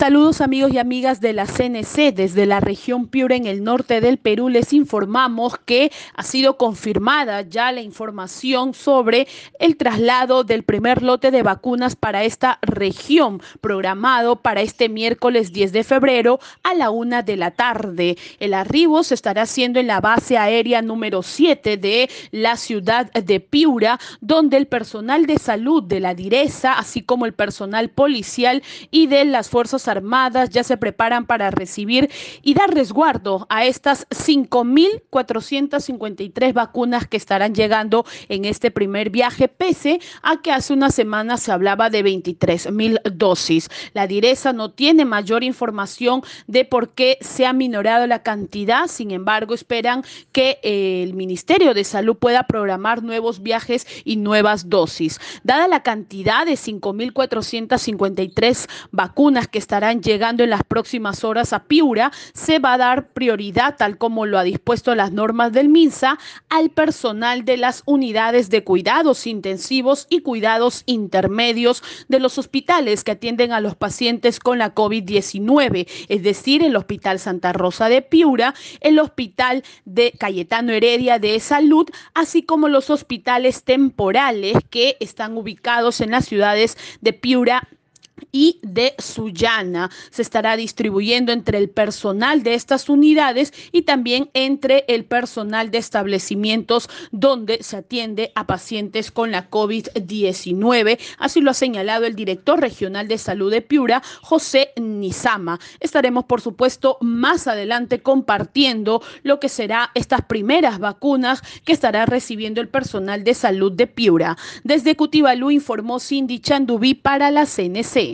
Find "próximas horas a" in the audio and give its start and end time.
60.64-61.62